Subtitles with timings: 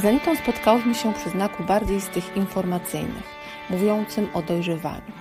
[0.00, 3.24] Z Anitą spotkałyśmy się przy znaku bardziej z tych informacyjnych,
[3.70, 5.12] mówiącym o dojrzewaniu.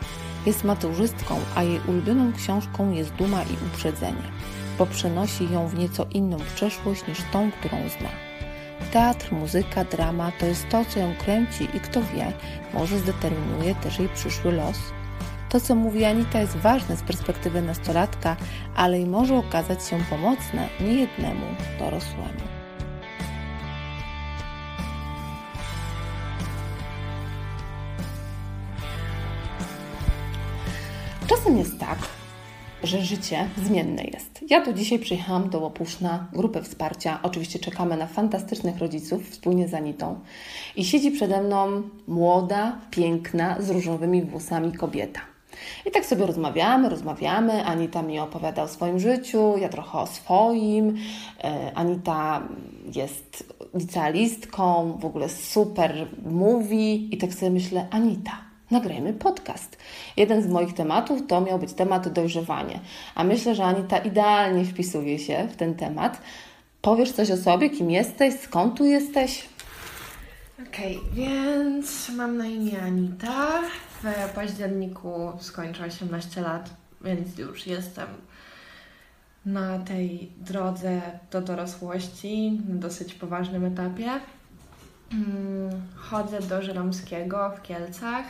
[0.45, 4.31] Jest maturzystką, a jej ulubioną książką jest Duma i Uprzedzenie,
[4.77, 8.09] bo przenosi ją w nieco inną przeszłość niż tą, którą zna.
[8.91, 12.33] Teatr, muzyka, drama to jest to, co ją kręci i kto wie,
[12.73, 14.77] może zdeterminuje też jej przyszły los.
[15.49, 18.35] To, co mówi Anita, jest ważne z perspektywy nastolatka,
[18.75, 21.45] ale i może okazać się pomocne niejednemu
[21.79, 22.58] dorosłemu.
[31.39, 31.97] Czasem jest tak,
[32.83, 34.39] że życie zmienne jest.
[34.49, 37.19] Ja tu dzisiaj przyjechałam do Łopusz na grupę wsparcia.
[37.23, 40.19] Oczywiście czekamy na fantastycznych rodziców wspólnie z Anitą.
[40.75, 45.19] I siedzi przede mną młoda, piękna, z różowymi włosami kobieta.
[45.85, 47.65] I tak sobie rozmawiamy, rozmawiamy.
[47.65, 50.97] Anita mi opowiada o swoim życiu, ja trochę o swoim.
[51.43, 52.41] E, Anita
[52.95, 57.15] jest licealistką, w ogóle super mówi.
[57.15, 59.77] I tak sobie myślę, Anita, nagrajmy podcast.
[60.17, 62.79] Jeden z moich tematów to miał być temat dojrzewanie,
[63.15, 66.21] a myślę, że Anita idealnie wpisuje się w ten temat.
[66.81, 69.49] Powiesz coś o sobie, kim jesteś, skąd tu jesteś?
[70.67, 73.61] Okej, okay, więc mam na imię Anita.
[74.03, 76.69] W październiku skończę 18 lat,
[77.01, 78.07] więc już jestem
[79.45, 84.09] na tej drodze do dorosłości, na dosyć poważnym etapie.
[85.11, 88.25] Mm, chodzę do Żeromskiego w Kielcach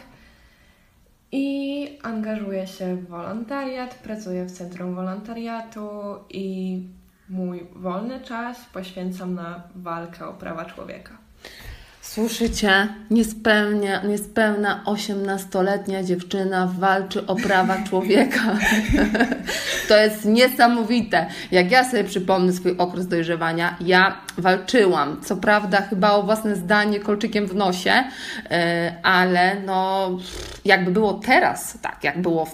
[1.31, 5.89] i angażuję się w wolontariat, pracuję w Centrum Wolontariatu
[6.30, 6.83] i
[7.30, 11.28] mój wolny czas poświęcam na walkę o prawa człowieka.
[12.13, 12.88] Słyszycie?
[13.11, 18.57] Niespełnia, niespełna 18-letnia dziewczyna walczy o prawa człowieka.
[19.89, 21.27] to jest niesamowite.
[21.52, 25.21] Jak ja sobie przypomnę swój okres dojrzewania, ja walczyłam.
[25.21, 28.03] Co prawda, chyba o własne zdanie kolczykiem w nosie,
[28.52, 30.09] e, ale no,
[30.65, 32.48] jakby było teraz, tak, jak było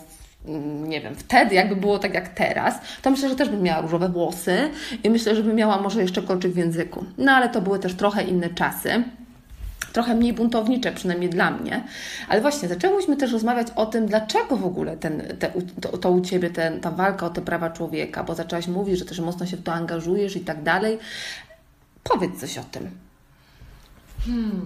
[0.88, 4.10] nie wiem, wtedy, jakby było tak jak teraz, to myślę, że też bym miała różowe
[4.10, 4.70] włosy
[5.04, 7.06] i myślę, że bym miała może jeszcze kolczyk w języku.
[7.18, 9.04] No ale to były też trochę inne czasy
[9.96, 11.84] trochę mniej buntownicze, przynajmniej dla mnie.
[12.30, 15.52] Ale właśnie, zaczęłyśmy też rozmawiać o tym, dlaczego w ogóle ten, te,
[15.82, 19.06] to, to, u Ciebie ten, ta walka o te prawa człowieka, bo zaczęłaś mówić, że
[19.06, 20.98] też mocno się w to angażujesz i tak dalej.
[22.04, 22.90] Powiedz coś o tym.
[24.26, 24.66] Hmm.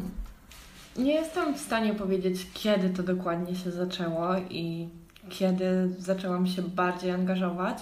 [0.97, 4.89] Nie jestem w stanie powiedzieć, kiedy to dokładnie się zaczęło i
[5.29, 7.77] kiedy zaczęłam się bardziej angażować.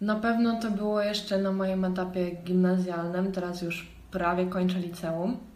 [0.00, 5.47] Na pewno to było jeszcze na moim etapie gimnazjalnym, teraz już prawie kończę liceum.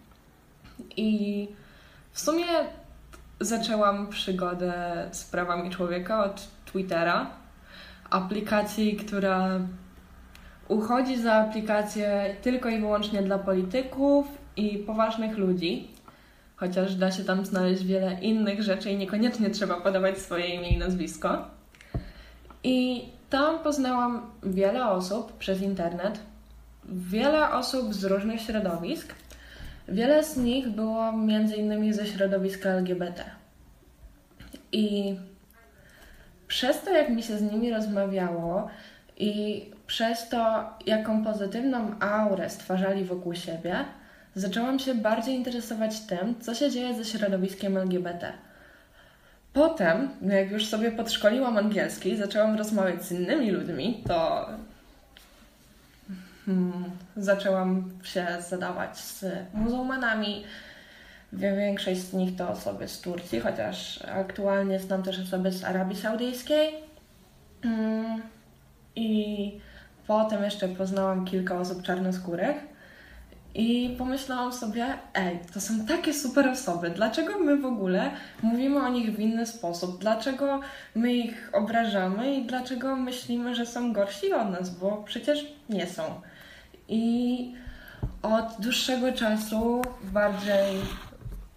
[0.97, 1.49] I
[2.13, 2.45] w sumie
[3.41, 7.31] zaczęłam przygodę z prawami człowieka od Twittera,
[8.11, 9.61] aplikacji, która
[10.69, 15.89] uchodzi za aplikację tylko i wyłącznie dla polityków i poważnych ludzi,
[16.57, 20.79] chociaż da się tam znaleźć wiele innych rzeczy i niekoniecznie trzeba podawać swoje imię i
[20.79, 21.45] nazwisko.
[22.65, 26.21] I tam poznałam wiele osób przez internet,
[26.85, 29.15] wiele osób z różnych środowisk,
[29.89, 31.13] Wiele z nich było
[31.57, 33.25] innymi ze środowiska LGBT.
[34.73, 35.17] I
[36.49, 38.69] przez to, jak mi się z nimi rozmawiało
[39.17, 43.77] i przez to, jaką pozytywną aurę stwarzali wokół siebie,
[44.35, 48.33] zaczęłam się bardziej interesować tym, co się dzieje ze środowiskiem LGBT.
[49.53, 54.49] Potem, jak już sobie podszkoliłam angielski, zaczęłam rozmawiać z innymi ludźmi, to
[56.47, 60.45] hmm, zaczęłam się zadawać z muzułmanami.
[61.33, 66.75] Większość z nich to osoby z Turcji, chociaż aktualnie znam też osoby z Arabii Saudyjskiej.
[67.63, 68.23] Hmm,
[68.97, 69.61] I
[70.07, 72.73] potem jeszcze poznałam kilka osób czarnoskórych.
[73.55, 78.11] I pomyślałam sobie, ej, to są takie super osoby, dlaczego my w ogóle
[78.43, 80.01] mówimy o nich w inny sposób?
[80.01, 80.61] Dlaczego
[80.95, 84.71] my ich obrażamy i dlaczego myślimy, że są gorsi od nas?
[84.71, 86.03] Bo przecież nie są.
[86.93, 87.55] I
[88.23, 90.81] od dłuższego czasu bardziej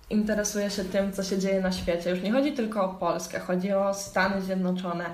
[0.10, 2.10] interesuję się tym, co się dzieje na świecie.
[2.10, 5.06] Już nie chodzi tylko o Polskę, chodzi o Stany Zjednoczone,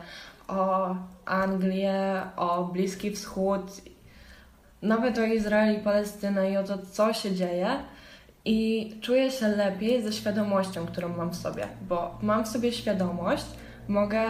[0.47, 0.95] o
[1.25, 3.62] Anglię, o Bliski Wschód,
[4.81, 7.68] nawet o Izrael i Palestynę i o to, co się dzieje.
[8.45, 13.45] I czuję się lepiej ze świadomością, którą mam w sobie, bo mam w sobie świadomość,
[13.88, 14.23] mogę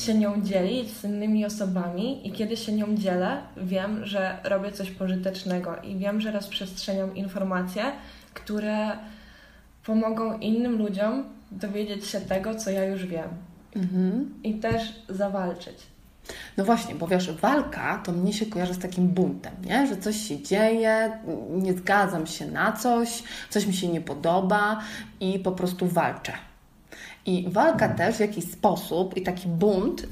[0.00, 4.90] się nią dzielić z innymi osobami i kiedy się nią dzielę, wiem, że robię coś
[4.90, 7.84] pożytecznego i wiem, że rozprzestrzeniam informacje,
[8.34, 8.90] które
[9.84, 13.28] pomogą innym ludziom dowiedzieć się tego, co ja już wiem.
[13.76, 14.34] Mhm.
[14.44, 15.86] I też zawalczyć.
[16.56, 19.86] No właśnie, bo wiesz, walka to mnie się kojarzy z takim buntem, nie?
[19.86, 21.18] że coś się dzieje,
[21.50, 24.80] nie zgadzam się na coś, coś mi się nie podoba
[25.20, 26.32] i po prostu walczę.
[27.28, 30.06] I walka też w jakiś sposób i taki bunt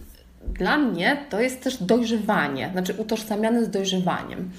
[0.58, 4.50] dla mnie to jest też dojrzewanie, znaczy utożsamiane z dojrzewaniem.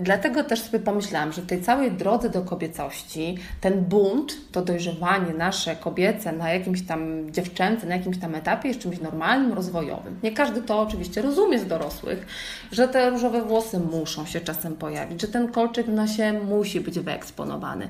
[0.00, 5.34] Dlatego też sobie pomyślałam, że w tej całej drodze do kobiecości ten bunt, to dojrzewanie
[5.34, 10.20] nasze kobiece na jakimś tam dziewczęce, na jakimś tam etapie jest czymś normalnym, rozwojowym.
[10.22, 12.26] Nie każdy to oczywiście rozumie z dorosłych,
[12.72, 17.00] że te różowe włosy muszą się czasem pojawić, że ten kolczyk w nosie musi być
[17.00, 17.88] wyeksponowany.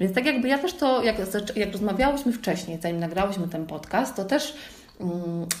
[0.00, 1.16] Więc tak jakby ja też to, jak,
[1.56, 4.54] jak rozmawiałyśmy wcześniej, zanim nagrałyśmy ten podcast, to też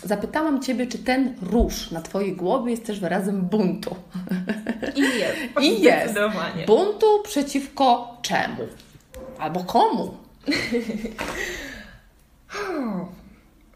[0.04, 3.96] zapytałam Ciebie, czy ten róż na Twojej głowie jest też wyrazem buntu.
[4.94, 5.38] I jest.
[5.66, 6.14] I jest.
[6.66, 8.68] Buntu przeciwko czemu?
[9.38, 10.14] Albo komu?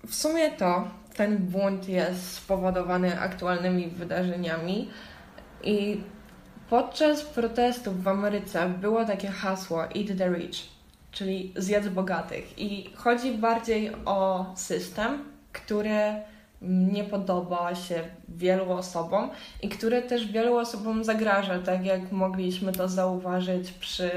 [0.07, 4.91] W sumie to ten bunt jest spowodowany aktualnymi wydarzeniami
[5.63, 6.01] i
[6.71, 10.57] podczas protestów w Ameryce było takie hasło Eat the Rich,
[11.11, 12.59] czyli zjedz bogatych.
[12.59, 16.23] I chodzi bardziej o system, które
[16.63, 19.31] nie podoba się wielu osobom
[19.63, 24.11] i które też wielu osobom zagraża, tak jak mogliśmy to zauważyć przy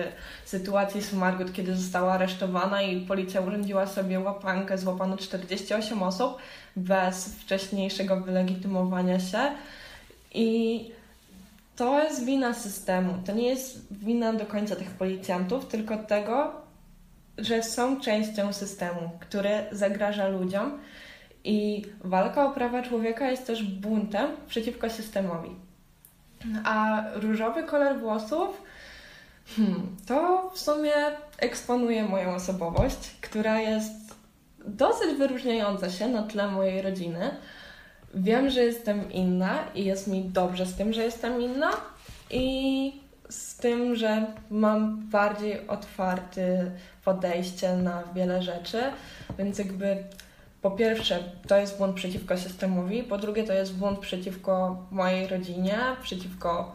[0.46, 6.38] sytuacji z Margot, kiedy została aresztowana i policja urządziła sobie łapankę, złapano 48 osób
[6.76, 9.40] bez wcześniejszego wylegitymowania się
[10.34, 10.92] i
[11.76, 13.14] to jest wina systemu.
[13.26, 16.52] To nie jest wina do końca tych policjantów, tylko tego,
[17.38, 20.80] że są częścią systemu, który zagraża ludziom
[21.44, 25.50] i walka o prawa człowieka jest też buntem przeciwko systemowi.
[26.64, 28.62] A różowy kolor włosów
[29.56, 30.92] hmm, to w sumie
[31.38, 34.16] eksponuje moją osobowość, która jest
[34.66, 37.32] dosyć wyróżniająca się na tle mojej rodziny.
[38.14, 41.72] Wiem, że jestem inna i jest mi dobrze z tym, że jestem inna
[42.32, 46.72] i z tym, że mam bardziej otwarte
[47.06, 48.84] podejście na wiele rzeczy,
[49.38, 50.04] więc jakby
[50.62, 55.78] po pierwsze, to jest błąd przeciwko systemowi, po drugie, to jest błąd przeciwko mojej rodzinie,
[56.02, 56.72] przeciwko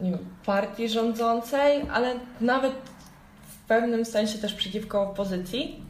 [0.00, 2.72] nie wiem, partii rządzącej, ale nawet
[3.48, 5.82] w pewnym sensie też przeciwko opozycji,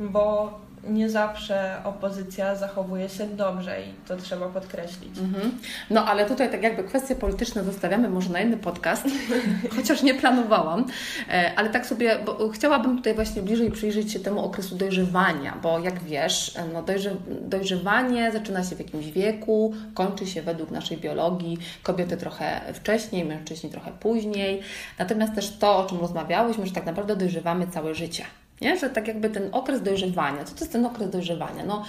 [0.00, 0.52] bo
[0.84, 5.18] nie zawsze opozycja zachowuje się dobrze i to trzeba podkreślić.
[5.18, 5.58] Mhm.
[5.90, 9.06] No ale tutaj tak jakby kwestie polityczne zostawiamy może na inny podcast,
[9.76, 10.86] chociaż nie planowałam,
[11.28, 15.78] e, ale tak sobie, bo chciałabym tutaj właśnie bliżej przyjrzeć się temu okresu dojrzewania, bo
[15.78, 20.98] jak wiesz, e, no dojrze, dojrzewanie zaczyna się w jakimś wieku, kończy się według naszej
[20.98, 24.62] biologii, kobiety trochę wcześniej, mężczyźni trochę później,
[24.98, 28.24] natomiast też to, o czym rozmawiałyśmy, że tak naprawdę dojrzewamy całe życie.
[28.62, 28.76] Nie?
[28.76, 31.64] Że tak jakby ten okres dojrzewania, co to jest ten okres dojrzewania?
[31.66, 31.84] No,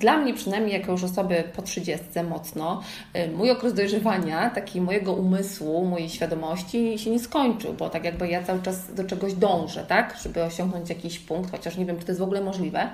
[0.00, 2.82] dla mnie przynajmniej jako już osoby po 30 mocno,
[3.16, 8.28] y, mój okres dojrzewania, taki mojego umysłu, mojej świadomości się nie skończył, bo tak jakby
[8.28, 10.16] ja cały czas do czegoś dążę, tak?
[10.22, 12.88] Żeby osiągnąć jakiś punkt, chociaż nie wiem, czy to jest w ogóle możliwe.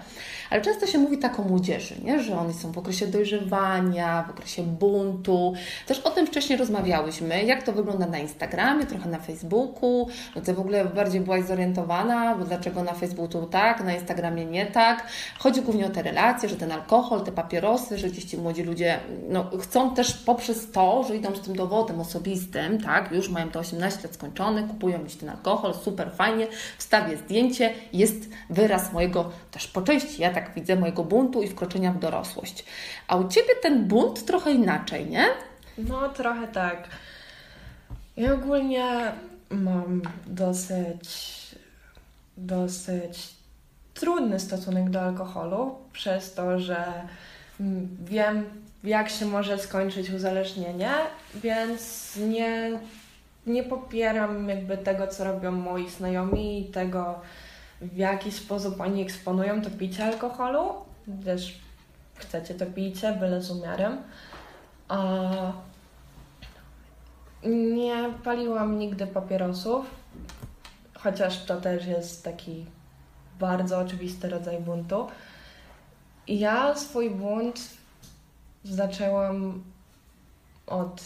[0.50, 2.22] Ale często się mówi tak o młodzieży, nie?
[2.22, 5.54] że oni są w okresie dojrzewania, w okresie buntu.
[5.86, 10.08] Też o tym wcześniej rozmawiałyśmy, jak to wygląda na Instagramie, trochę na Facebooku.
[10.36, 13.17] No to w ogóle bardziej byłaś zorientowana, bo dlaczego na Facebooku
[13.50, 15.06] tak, na Instagramie nie tak.
[15.38, 19.00] Chodzi głównie o te relacje, że ten alkohol, te papierosy, że gdzieś ci młodzi ludzie
[19.28, 23.58] no, chcą też poprzez to, że idą z tym dowodem osobistym, tak, już mają te
[23.58, 26.46] 18 lat skończone, kupują gdzieś ten alkohol, super fajnie,
[26.78, 31.92] wstawię zdjęcie, jest wyraz mojego też po części, ja tak widzę, mojego buntu i wkroczenia
[31.92, 32.64] w dorosłość.
[33.08, 35.26] A u Ciebie ten bunt trochę inaczej, nie?
[35.78, 36.88] No, trochę tak.
[38.16, 39.12] Ja ogólnie
[39.50, 41.08] mam dosyć,
[42.38, 43.34] dosyć
[43.94, 46.84] trudny stosunek do alkoholu, przez to, że
[48.04, 48.44] wiem,
[48.84, 50.90] jak się może skończyć uzależnienie,
[51.34, 52.80] więc nie,
[53.46, 57.20] nie popieram jakby tego, co robią moi znajomi i tego,
[57.80, 60.72] w jaki sposób oni eksponują to picie alkoholu.
[61.24, 61.58] Też
[62.14, 64.02] chcecie to picie, byle z umiarem.
[64.88, 65.32] A
[67.44, 69.86] nie paliłam nigdy papierosów,
[71.10, 72.64] chociaż to też jest taki
[73.40, 75.06] bardzo oczywisty rodzaj buntu.
[76.26, 77.60] Ja swój bunt
[78.64, 79.64] zaczęłam
[80.66, 81.02] od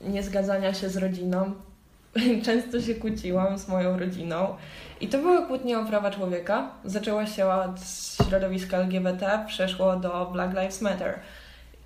[0.00, 1.54] niezgadzania się z rodziną.
[2.44, 4.56] Często się kłóciłam z moją rodziną.
[5.00, 6.70] I to były kłótnie o prawa człowieka.
[6.84, 7.80] Zaczęło się od
[8.26, 11.18] środowiska LGBT, przeszło do Black Lives Matter.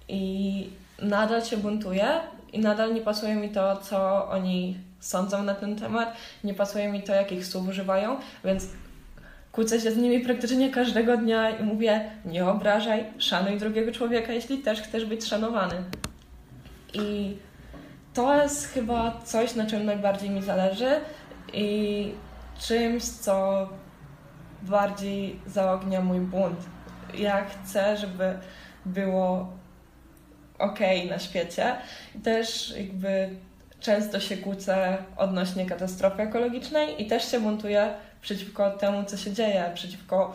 [0.09, 0.71] I
[1.03, 2.21] nadal się buntuję
[2.53, 7.03] i nadal nie pasuje mi to, co oni sądzą na ten temat, nie pasuje mi
[7.03, 8.67] to, jakich słów używają, więc
[9.53, 14.59] kłócę się z nimi praktycznie każdego dnia i mówię, nie obrażaj, szanuj drugiego człowieka, jeśli
[14.59, 15.75] też chcesz być szanowany.
[16.95, 17.37] I
[18.15, 20.91] to jest chyba coś, na czym najbardziej mi zależy
[21.53, 22.13] i
[22.59, 23.69] czymś, co
[24.63, 26.59] bardziej zaognia mój bunt.
[27.15, 28.39] Ja chcę, żeby
[28.87, 29.53] było
[30.59, 30.79] ok
[31.11, 31.77] na świecie.
[32.15, 33.37] I też jakby
[33.81, 39.71] często się kłócę odnośnie katastrofy ekologicznej i też się buntuję przeciwko temu, co się dzieje,
[39.75, 40.35] przeciwko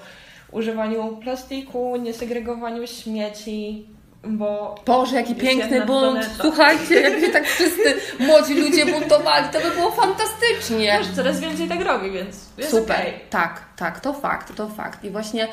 [0.51, 3.87] używaniu plastiku, niesegregowaniu śmieci,
[4.27, 4.75] bo...
[4.85, 6.29] Boże, jaki piękny bunt!
[6.41, 10.97] Słuchajcie, jakby tak wszyscy młodzi ludzie buntowali, to by było fantastycznie.
[10.99, 12.35] Wiesz, coraz więcej tak robi, więc
[12.69, 13.13] Super, okay.
[13.29, 15.03] tak, tak, to fakt, to fakt.
[15.03, 15.47] I właśnie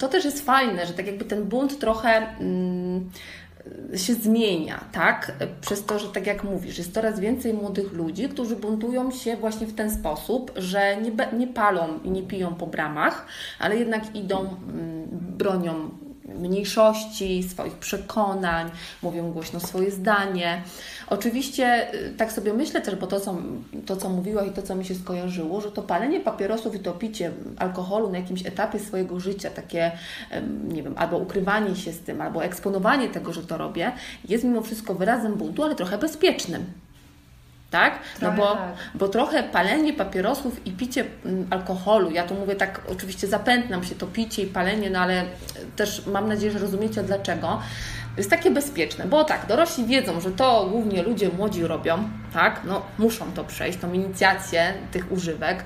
[0.00, 2.26] to też jest fajne, że tak jakby ten bunt trochę...
[2.40, 3.10] Mm,
[3.96, 5.32] się zmienia, tak?
[5.60, 9.66] Przez to, że tak jak mówisz, jest coraz więcej młodych ludzi, którzy buntują się właśnie
[9.66, 13.26] w ten sposób, że nie, nie palą i nie piją po bramach,
[13.58, 15.90] ale jednak idą, mm, bronią
[16.24, 18.70] mniejszości, swoich przekonań,
[19.02, 20.62] mówią głośno swoje zdanie.
[21.06, 23.36] Oczywiście y, tak sobie myślę też, bo to co,
[23.86, 26.92] to, co mówiłaś i to, co mi się skojarzyło, że to palenie papierosów i to
[26.92, 29.92] picie alkoholu na jakimś etapie swojego życia, takie,
[30.68, 33.92] nie wiem, albo ukrywanie się z tym, albo eksponowanie tego, że to robię,
[34.28, 36.83] jest mimo wszystko wyrazem buntu, ale trochę bezpiecznym
[37.74, 37.98] tak?
[38.22, 38.74] No bo, tak.
[38.94, 43.94] bo trochę palenie papierosów i picie mm, alkoholu, ja tu mówię tak, oczywiście zapętnam się
[43.94, 45.24] to picie i palenie, no ale
[45.76, 47.60] też mam nadzieję, że rozumiecie dlaczego
[48.16, 51.98] jest takie bezpieczne, bo tak, dorośli wiedzą, że to głównie ludzie młodzi robią,
[52.32, 55.64] tak, no muszą to przejść, tą inicjację tych używek.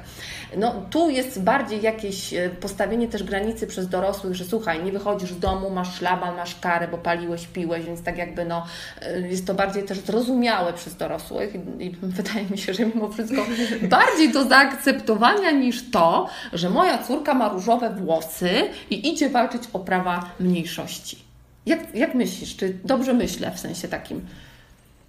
[0.57, 5.33] No tu jest bardziej jakieś e, postawienie też granicy przez dorosłych, że słuchaj, nie wychodzisz
[5.33, 8.67] z domu, masz szlaban, masz karę, bo paliłeś, piłeś, więc tak jakby no
[9.02, 13.47] e, jest to bardziej też zrozumiałe przez dorosłych i wydaje mi się, że mimo wszystko
[13.97, 18.50] bardziej do zaakceptowania niż to, że moja córka ma różowe włosy
[18.90, 21.27] i idzie walczyć o prawa mniejszości.
[21.69, 22.57] Jak, jak myślisz?
[22.57, 24.27] Czy dobrze myślę w sensie takim?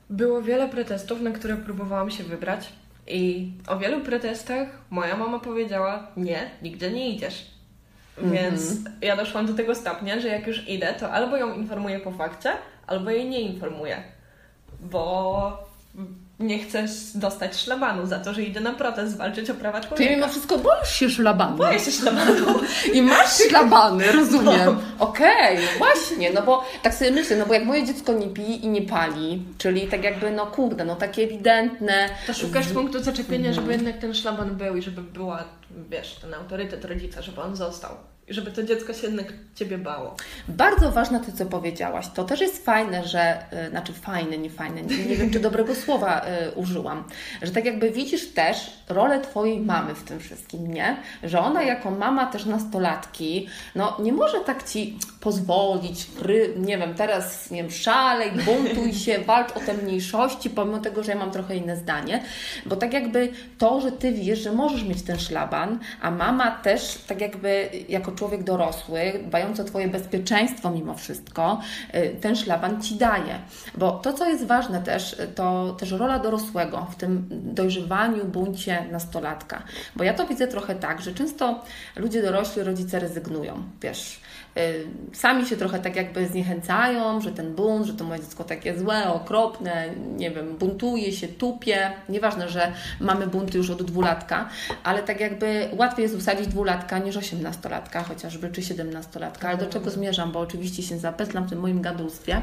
[0.10, 2.70] Było wiele protestów, na które próbowałam się wybrać.
[3.08, 7.46] I o wielu protestach moja mama powiedziała: Nie, nigdzie nie idziesz.
[8.18, 8.32] -hmm.
[8.32, 12.12] Więc ja doszłam do tego stopnia, że jak już idę, to albo ją informuję po
[12.12, 12.50] fakcie,
[12.88, 14.04] albo jej nie informuję.
[14.82, 15.70] Bo
[16.40, 20.10] nie chcesz dostać szlabanu za to, że idę na protest walczyć o prawa człowieka.
[20.10, 21.58] Ty mimo wszystko boisz się szlabanu.
[21.58, 22.46] Boję się szlabanu.
[22.94, 24.60] I masz szlabany, rozumiem.
[25.00, 25.06] No.
[25.06, 28.56] Okej, okay, właśnie, no bo tak sobie myślę, no bo jak moje dziecko nie pije
[28.56, 32.10] i nie pali, czyli tak jakby, no kurde, no takie ewidentne.
[32.28, 35.44] To szukasz punktu zaczepienia, żeby jednak ten szlaban był i żeby była,
[35.90, 37.92] wiesz, ten autorytet rodzica, żeby on został
[38.30, 40.16] żeby to dziecko się jednak Ciebie bało.
[40.48, 42.06] Bardzo ważne to, co powiedziałaś.
[42.14, 45.76] To też jest fajne, że, y, znaczy fajne, nie fajne, nie, nie wiem, czy dobrego
[45.86, 47.04] słowa y, użyłam,
[47.42, 48.58] że tak jakby widzisz też
[48.90, 50.98] rolę Twojej mamy w tym wszystkim, nie?
[51.24, 56.94] Że ona jako mama też nastolatki, no nie może tak Ci pozwolić, fry, nie wiem,
[56.94, 61.32] teraz, nie wiem, szalej, buntuj się, walcz o te mniejszości, pomimo tego, że ja mam
[61.32, 62.24] trochę inne zdanie,
[62.66, 66.98] bo tak jakby to, że Ty wiesz, że możesz mieć ten szlaban, a mama też
[67.08, 71.62] tak jakby jako człowiek dorosły, dbający o Twoje bezpieczeństwo mimo wszystko,
[71.96, 73.40] y, ten szlaban Ci daje.
[73.78, 79.64] Bo to, co jest ważne też, to też rola dorosłego w tym dojrzewaniu, buncie nastolatka.
[79.96, 81.64] Bo ja to widzę trochę tak, że często
[81.96, 84.39] ludzie dorośli, rodzice rezygnują, wiesz, Y,
[85.14, 89.14] sami się trochę tak jakby zniechęcają, że ten bunt, że to moje dziecko takie złe,
[89.14, 91.92] okropne, nie wiem, buntuje się, tupie.
[92.10, 94.50] Nieważne, że mamy bunty już od dwulatka,
[94.84, 99.50] ale tak jakby łatwiej jest usadzić dwulatka niż osiemnastolatka chociażby, czy siedemnastolatka.
[99.50, 102.42] Ale do czego zmierzam, bo oczywiście się zapetlam w tym moim gadulstwie,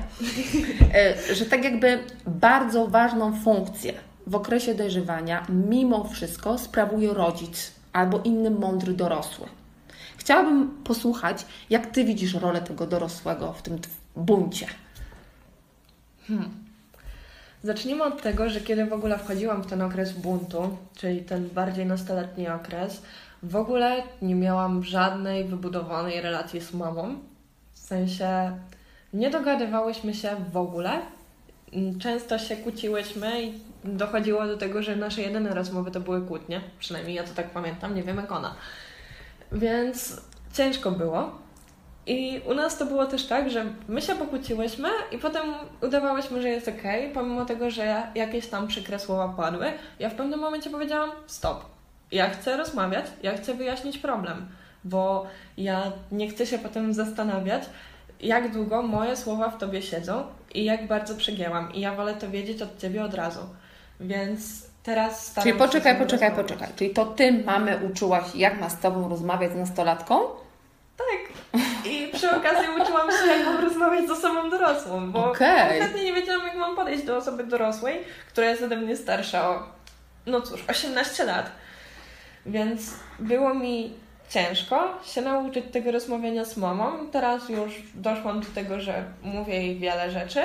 [1.31, 3.93] y, że tak jakby bardzo ważną funkcję
[4.27, 9.47] w okresie dojrzewania mimo wszystko sprawuje rodzic albo inny mądry dorosły.
[10.27, 13.79] Chciałabym posłuchać, jak Ty widzisz rolę tego dorosłego w tym
[14.17, 14.67] buncie.
[16.29, 16.51] Hmm.
[17.63, 21.87] Zacznijmy od tego, że kiedy w ogóle wchodziłam w ten okres buntu, czyli ten bardziej
[21.87, 23.03] nastoletni okres,
[23.43, 27.19] w ogóle nie miałam żadnej wybudowanej relacji z mamą.
[27.73, 28.59] W sensie
[29.13, 31.01] nie dogadywałyśmy się w ogóle.
[31.99, 33.53] Często się kłóciłyśmy i
[33.85, 36.61] dochodziło do tego, że nasze jedyne rozmowy to były kłótnie.
[36.79, 38.55] Przynajmniej ja to tak pamiętam, nie wiem jak ona.
[39.53, 40.21] Więc
[40.53, 41.47] ciężko było.
[42.07, 46.49] I u nas to było też tak, że my się pokłóciłyśmy i potem udawałyśmy, że
[46.49, 46.83] jest ok,
[47.15, 49.67] pomimo tego, że jakieś tam przykre słowa padły.
[49.99, 51.65] Ja w pewnym momencie powiedziałam: Stop.
[52.13, 54.49] Ja chcę rozmawiać, ja chcę wyjaśnić problem,
[54.85, 55.27] bo
[55.57, 57.63] ja nie chcę się potem zastanawiać,
[58.21, 60.25] jak długo moje słowa w tobie siedzą
[60.55, 61.75] i jak bardzo przegięłam.
[61.75, 63.41] I ja wolę to wiedzieć od ciebie od razu.
[64.01, 66.69] Więc Teraz Czyli poczekaj, poczekaj, poczekaj.
[66.77, 70.21] Czyli to ty mamy uczyłaś, jak ma z tobą rozmawiać z nastolatką?
[70.97, 71.57] Tak.
[71.85, 75.69] I przy okazji uczyłam się, jak mam rozmawiać z osobą dorosłą, bo Okej.
[75.69, 79.63] kompletnie nie wiedziałam, jak mam podejść do osoby dorosłej, która jest ode mnie starsza o,
[80.27, 81.51] no cóż, 18 lat.
[82.47, 83.95] Więc było mi
[84.29, 87.07] ciężko się nauczyć tego rozmawiania z mamą.
[87.13, 90.41] Teraz już doszłam do tego, że mówię jej wiele rzeczy.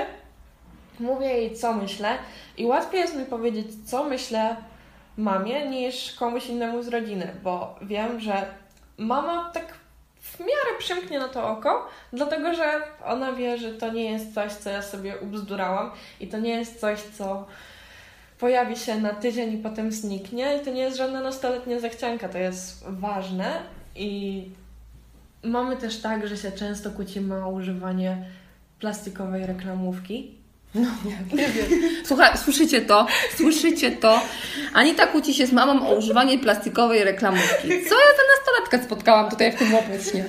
[1.02, 2.18] Mówię jej, co myślę
[2.58, 4.56] i łatwiej jest mi powiedzieć, co myślę
[5.18, 8.46] mamie, niż komuś innemu z rodziny, bo wiem, że
[8.98, 9.74] mama tak
[10.22, 14.52] w miarę przymknie na to oko, dlatego że ona wie, że to nie jest coś,
[14.52, 17.46] co ja sobie ubzdurałam i to nie jest coś, co
[18.40, 20.58] pojawi się na tydzień i potem zniknie.
[20.58, 23.60] I to nie jest żadna nastoletnia zachcianka, to jest ważne
[23.96, 24.44] i
[25.44, 28.26] mamy też tak, że się często kłócimy o używanie
[28.80, 30.41] plastikowej reklamówki.
[30.76, 31.82] No nie, wiem.
[32.06, 33.08] Słuchaj, słyszycie to?
[33.38, 34.22] Słyszycie to?
[34.74, 37.68] Anita kłóci się z mamą o używanie plastikowej reklamówki.
[37.68, 40.26] Co ja za nastolatkę spotkałam tutaj w tym łopucznie?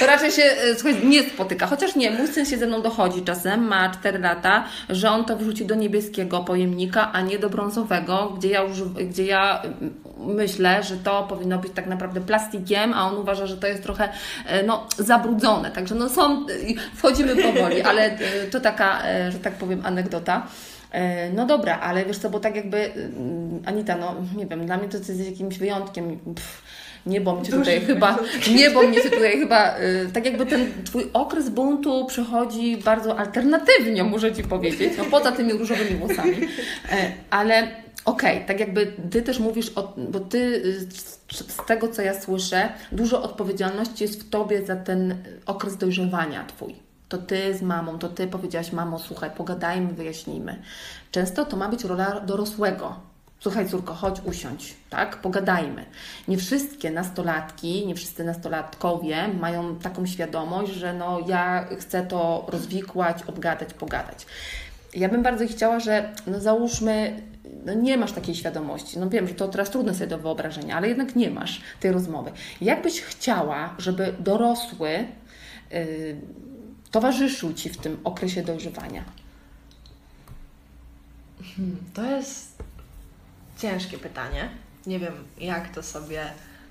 [0.00, 1.66] To raczej się e, słuchaj, nie spotyka.
[1.66, 5.36] Chociaż nie, mój syn się ze mną dochodzi czasem, ma 4 lata, że on to
[5.36, 9.62] wrzuci do niebieskiego pojemnika, a nie do brązowego, gdzie ja, używ- gdzie ja
[10.18, 14.08] myślę, że to powinno być tak naprawdę plastikiem, a on uważa, że to jest trochę
[14.46, 15.70] e, no, zabrudzone.
[15.70, 18.18] Także no są, e, wchodzimy powoli, ale e,
[18.50, 20.46] to taka, że tak powiem, anegdota.
[21.34, 24.88] No dobra, ale wiesz co, bo tak jakby mm, Anita, no nie wiem, dla mnie
[24.88, 26.18] to jest jakimś wyjątkiem.
[26.18, 26.62] Pff,
[27.06, 28.18] niebo mnie tutaj chyba,
[28.54, 34.32] niebo mnie tutaj chyba, y, tak jakby ten Twój okres buntu przechodzi bardzo alternatywnie, muszę
[34.32, 36.36] Ci powiedzieć, no poza tymi różowymi włosami,
[36.92, 37.68] E, ale
[38.08, 42.68] okej, tak jakby Ty też mówisz, o, bo Ty z z tego, co ja słyszę,
[42.92, 46.74] dużo odpowiedzialności jest w Tobie za ten okres dojrzewania Twój.
[47.08, 50.62] To Ty z mamą, to Ty powiedziałaś, mamo, słuchaj, pogadajmy, wyjaśnijmy.
[51.10, 52.96] Często to ma być rola dorosłego.
[53.40, 55.16] Słuchaj, córko, chodź usiądź, tak?
[55.16, 55.84] Pogadajmy.
[56.28, 63.22] Nie wszystkie nastolatki, nie wszyscy nastolatkowie mają taką świadomość, że no ja chcę to rozwikłać,
[63.22, 64.26] obgadać, pogadać.
[64.94, 67.22] Ja bym bardzo chciała, że no załóżmy,
[67.64, 68.98] no nie masz takiej świadomości.
[68.98, 72.32] No wiem, że to teraz trudne sobie do wyobrażenia, ale jednak nie masz tej rozmowy.
[72.60, 74.90] Jak byś chciała, żeby dorosły
[75.70, 76.20] yy,
[76.90, 79.04] towarzyszył Ci w tym okresie dojrzewania?
[81.56, 82.62] Hmm, To jest
[83.58, 84.48] ciężkie pytanie.
[84.86, 86.24] Nie wiem, jak to sobie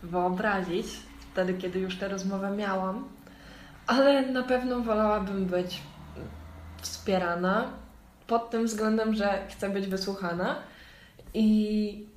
[0.04, 0.88] wyobrazić
[1.32, 3.08] wtedy, kiedy już tę rozmowę miałam,
[3.88, 5.82] ale na pewno wolałabym być
[6.82, 7.70] wspierana
[8.28, 10.56] pod tym względem, że chcę być wysłuchana
[11.34, 12.08] i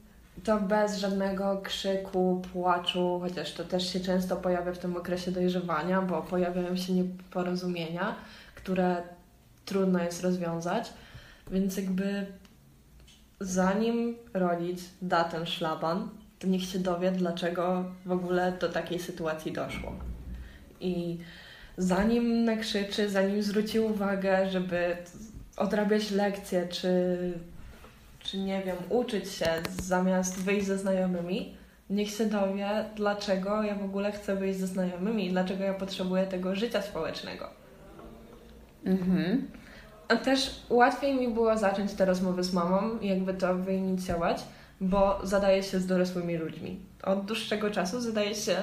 [0.45, 6.03] to bez żadnego krzyku, płaczu, chociaż to też się często pojawia w tym okresie dojrzewania,
[6.03, 8.15] bo pojawiają się nieporozumienia,
[8.55, 9.03] które
[9.65, 10.93] trudno jest rozwiązać.
[11.51, 12.27] Więc jakby
[13.41, 19.53] zanim rodzic da ten szlaban, to niech się dowie, dlaczego w ogóle do takiej sytuacji
[19.53, 19.93] doszło.
[20.81, 21.19] I
[21.77, 24.97] zanim nakrzyczy, zanim zwróci uwagę, żeby
[25.61, 27.17] odrabiać lekcje, czy,
[28.19, 29.47] czy nie wiem, uczyć się
[29.83, 31.55] zamiast wyjść ze znajomymi,
[31.91, 36.27] niech się dowie, dlaczego ja w ogóle chcę wyjść ze znajomymi i dlaczego ja potrzebuję
[36.27, 37.51] tego życia społecznego.
[38.85, 39.49] Mhm.
[40.09, 44.43] A też łatwiej mi było zacząć te rozmowy z mamą, jakby to wyinicjować,
[44.81, 46.81] bo zadaję się z dorosłymi ludźmi.
[47.03, 48.57] Od dłuższego czasu zadaję się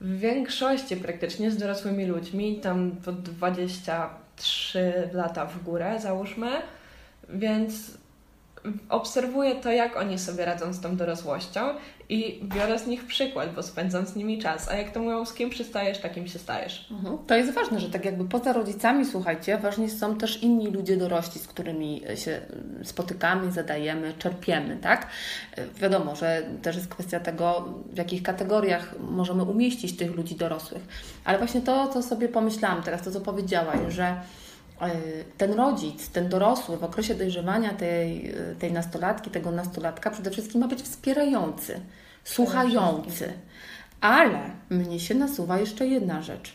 [0.00, 3.12] w większości praktycznie z dorosłymi ludźmi, tam po
[4.42, 6.50] 23 lata w górę załóżmy,
[7.28, 7.98] więc
[8.88, 11.60] obserwuję to, jak oni sobie radzą z tą dorosłością
[12.08, 14.68] i biorę z nich przykład, bo spędzam z nimi czas.
[14.68, 16.86] A jak to mówią, z kim przystajesz, takim się stajesz.
[16.90, 17.18] Mhm.
[17.26, 21.40] To jest ważne, że tak jakby poza rodzicami, słuchajcie, ważni są też inni ludzie dorośli,
[21.40, 22.40] z którymi się
[22.84, 25.06] spotykamy, zadajemy, czerpiemy, tak?
[25.76, 30.82] Wiadomo, że też jest kwestia tego, w jakich kategoriach możemy umieścić tych ludzi dorosłych.
[31.24, 34.16] Ale właśnie to, co sobie pomyślałam teraz, to co powiedziałaś, że
[35.38, 40.68] ten rodzic, ten dorosły w okresie dojrzewania tej, tej nastolatki, tego nastolatka przede wszystkim ma
[40.68, 41.80] być wspierający,
[42.24, 43.32] słuchający.
[44.00, 44.40] Ale
[44.70, 46.54] mnie się nasuwa jeszcze jedna rzecz.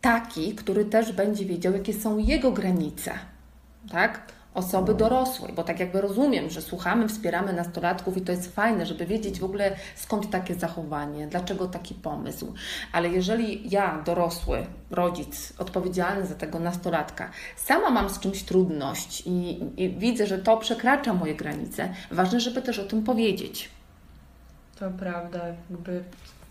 [0.00, 3.12] Taki, który też będzie wiedział, jakie są jego granice,
[3.90, 4.35] tak?
[4.56, 9.06] Osoby dorosłej, bo tak jakby rozumiem, że słuchamy, wspieramy nastolatków i to jest fajne, żeby
[9.06, 12.54] wiedzieć w ogóle skąd takie zachowanie, dlaczego taki pomysł.
[12.92, 19.60] Ale jeżeli ja, dorosły, rodzic, odpowiedzialny za tego nastolatka, sama mam z czymś trudność i,
[19.76, 23.70] i widzę, że to przekracza moje granice, ważne, żeby też o tym powiedzieć.
[24.78, 25.40] To prawda,
[25.70, 26.04] jakby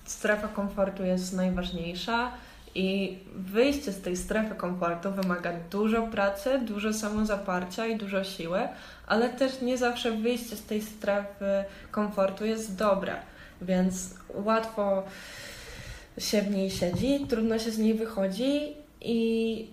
[0.06, 2.32] strefa komfortu jest najważniejsza
[2.76, 8.60] i wyjście z tej strefy komfortu wymaga dużo pracy, dużo samozaparcia i dużo siły,
[9.08, 13.16] ale też nie zawsze wyjście z tej strefy komfortu jest dobre,
[13.62, 15.04] więc łatwo
[16.18, 19.68] się w niej siedzi, trudno się z niej wychodzi i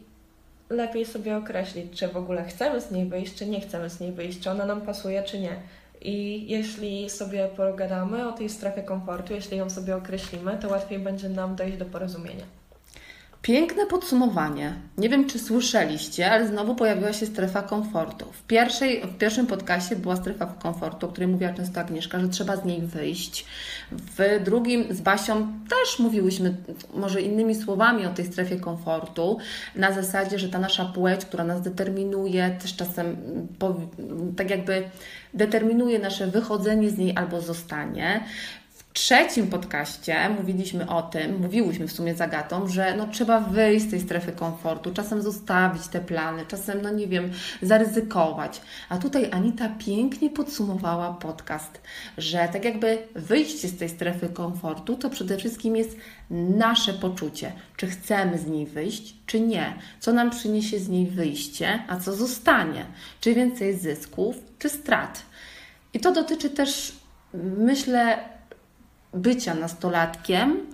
[0.70, 4.12] lepiej sobie określić, czy w ogóle chcemy z niej wyjść, czy nie chcemy z niej
[4.12, 5.56] wyjść, czy ona nam pasuje, czy nie.
[6.00, 11.28] I jeśli sobie pogadamy o tej strefie komfortu, jeśli ją sobie określimy, to łatwiej będzie
[11.28, 12.61] nam dojść do porozumienia.
[13.42, 14.74] Piękne podsumowanie.
[14.98, 18.26] Nie wiem, czy słyszeliście, ale znowu pojawiła się strefa komfortu.
[18.32, 22.56] W, pierwszej, w pierwszym podcastie była strefa komfortu, o której mówiła często Agnieszka, że trzeba
[22.56, 23.46] z niej wyjść.
[23.92, 26.54] W drugim z Basią też mówiłyśmy
[26.94, 29.38] może innymi słowami o tej strefie komfortu,
[29.76, 33.16] na zasadzie, że ta nasza płeć, która nas determinuje, też czasem
[34.36, 34.82] tak jakby
[35.34, 38.24] determinuje nasze wychodzenie z niej albo zostanie
[38.92, 43.90] trzecim podcaście mówiliśmy o tym, mówiłyśmy w sumie z Agatą, że no, trzeba wyjść z
[43.90, 47.30] tej strefy komfortu, czasem zostawić te plany, czasem, no nie wiem,
[47.62, 48.60] zaryzykować.
[48.88, 51.80] A tutaj Anita pięknie podsumowała podcast,
[52.18, 55.96] że tak jakby wyjście z tej strefy komfortu to przede wszystkim jest
[56.30, 61.82] nasze poczucie, czy chcemy z niej wyjść, czy nie, co nam przyniesie z niej wyjście,
[61.88, 62.86] a co zostanie,
[63.20, 65.22] czy więcej zysków, czy strat.
[65.94, 66.92] I to dotyczy też,
[67.58, 68.18] myślę,
[69.14, 70.71] bycia nastolatkiem,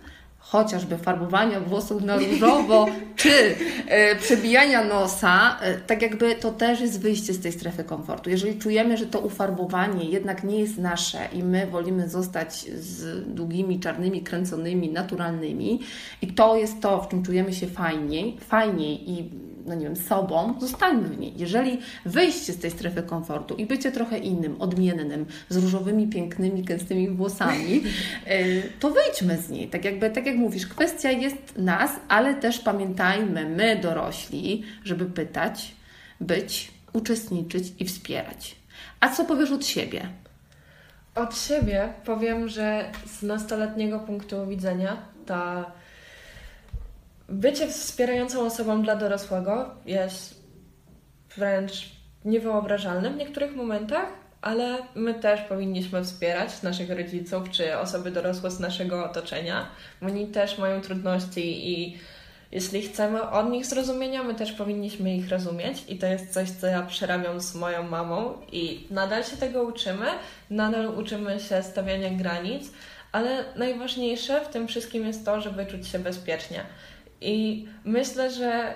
[0.50, 3.56] chociażby farbowania włosów na różowo, czy
[3.86, 8.30] e, przebijania nosa, e, tak jakby to też jest wyjście z tej strefy komfortu.
[8.30, 13.80] Jeżeli czujemy, że to ufarbowanie jednak nie jest nasze i my wolimy zostać z długimi,
[13.80, 15.80] czarnymi, kręconymi, naturalnymi
[16.22, 19.30] i to jest to, w czym czujemy się fajniej, fajniej i
[19.68, 21.32] no nie wiem, sobą, zostańmy w niej.
[21.36, 27.08] Jeżeli wyjście z tej strefy komfortu i bycie trochę innym, odmiennym, z różowymi, pięknymi, gęstymi
[27.08, 27.82] włosami,
[28.26, 29.68] y, to wyjdźmy z niej.
[29.68, 35.74] Tak, jakby, tak jak mówisz, kwestia jest nas, ale też pamiętajmy, my dorośli, żeby pytać,
[36.20, 38.56] być, uczestniczyć i wspierać.
[39.00, 40.08] A co powiesz od siebie?
[41.14, 44.96] Od siebie powiem, że z nastoletniego punktu widzenia
[45.26, 45.72] ta
[47.28, 50.42] bycie wspierającą osobą dla dorosłego jest
[51.36, 51.92] wręcz
[52.24, 54.08] niewyobrażalne w niektórych momentach,
[54.42, 59.66] ale my też powinniśmy wspierać naszych rodziców czy osoby dorosłe z naszego otoczenia.
[60.02, 61.98] Oni też mają trudności i
[62.52, 66.66] jeśli chcemy od nich zrozumienia, my też powinniśmy ich rozumieć i to jest coś, co
[66.66, 70.06] ja przerabiam z moją mamą i nadal się tego uczymy,
[70.50, 72.70] nadal uczymy się stawiania granic,
[73.12, 76.64] ale najważniejsze w tym wszystkim jest to, żeby czuć się bezpiecznie.
[77.20, 78.74] I myślę, że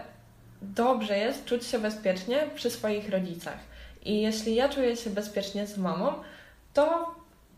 [0.62, 3.71] dobrze jest czuć się bezpiecznie przy swoich rodzicach.
[4.04, 6.12] I jeśli ja czuję się bezpiecznie z mamą,
[6.74, 7.14] to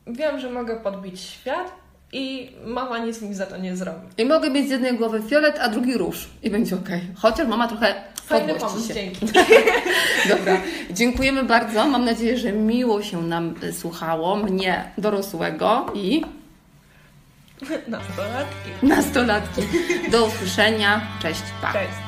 [0.06, 1.72] wiem, że mogę podbić świat
[2.12, 4.06] i mama nic mi za to nie zrobi.
[4.18, 6.88] I mogę mieć z jednej głowy fiolet, a drugi róż i będzie ok.
[7.16, 7.94] Chociaż mama trochę
[8.26, 8.94] Fajny pomysł, się.
[8.94, 9.26] dzięki.
[10.28, 11.86] Dobra, dziękujemy bardzo.
[11.86, 16.22] Mam nadzieję, że miło się nam słuchało, mnie dorosłego i
[17.88, 18.70] Nastolatki.
[18.82, 19.62] Nastolatki.
[20.10, 21.00] Do usłyszenia.
[21.22, 21.42] Cześć.
[21.62, 21.72] Pa.
[21.72, 22.03] Cześć.